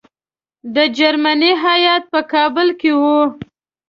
[0.75, 3.19] د جرمني هیات په کابل کې وو.